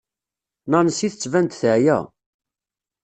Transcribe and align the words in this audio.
Nancy 0.71 1.07
tettban-d 1.09 1.53
teɛya. 1.59 1.97